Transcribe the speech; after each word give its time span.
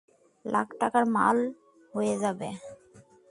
লাখ 0.45 0.67
টাকার 0.79 1.03
মাল 1.15 1.37
হয়ে 1.93 2.15
যাবে। 2.17 2.49